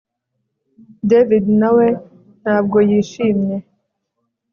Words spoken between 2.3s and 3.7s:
ntabwo yishimye